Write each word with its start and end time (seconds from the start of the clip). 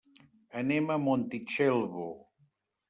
Anem 0.61 0.89
a 0.95 0.97
Montitxelvo. 1.03 2.11